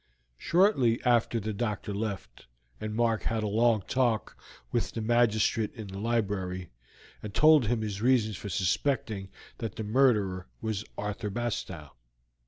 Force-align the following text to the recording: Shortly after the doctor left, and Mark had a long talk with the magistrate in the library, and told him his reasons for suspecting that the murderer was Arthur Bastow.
Shortly 0.39 0.99
after 1.05 1.39
the 1.39 1.53
doctor 1.53 1.93
left, 1.93 2.47
and 2.79 2.95
Mark 2.95 3.21
had 3.21 3.43
a 3.43 3.47
long 3.47 3.83
talk 3.87 4.35
with 4.71 4.93
the 4.93 4.99
magistrate 4.99 5.75
in 5.75 5.89
the 5.89 5.99
library, 5.99 6.71
and 7.21 7.31
told 7.31 7.67
him 7.67 7.81
his 7.83 8.01
reasons 8.01 8.35
for 8.35 8.49
suspecting 8.49 9.29
that 9.59 9.75
the 9.75 9.83
murderer 9.83 10.47
was 10.59 10.83
Arthur 10.97 11.29
Bastow. 11.29 11.91